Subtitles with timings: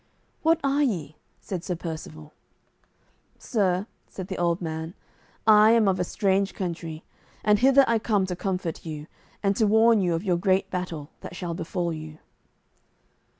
[0.41, 2.33] "What are ye?" said Sir Percivale.
[3.37, 4.95] "Sir," said the old man,
[5.45, 7.03] "I am of a strange country,
[7.43, 9.05] and hither I come to comfort you,
[9.43, 12.17] and to warn you of your great battle that shall befall you."